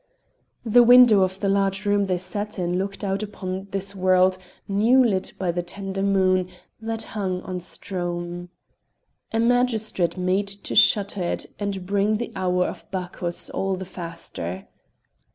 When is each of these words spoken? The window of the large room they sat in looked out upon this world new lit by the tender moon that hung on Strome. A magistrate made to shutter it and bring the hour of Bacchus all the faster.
The 0.65 0.81
window 0.81 1.21
of 1.21 1.39
the 1.41 1.47
large 1.47 1.85
room 1.85 2.07
they 2.07 2.17
sat 2.17 2.57
in 2.57 2.79
looked 2.79 3.03
out 3.03 3.21
upon 3.21 3.67
this 3.69 3.95
world 3.95 4.39
new 4.67 5.03
lit 5.05 5.33
by 5.37 5.51
the 5.51 5.61
tender 5.61 6.01
moon 6.01 6.49
that 6.81 7.03
hung 7.13 7.39
on 7.41 7.59
Strome. 7.59 8.49
A 9.31 9.39
magistrate 9.39 10.17
made 10.17 10.47
to 10.47 10.73
shutter 10.73 11.21
it 11.21 11.45
and 11.59 11.85
bring 11.85 12.17
the 12.17 12.31
hour 12.35 12.65
of 12.65 12.89
Bacchus 12.89 13.51
all 13.51 13.75
the 13.75 13.85
faster. 13.85 14.67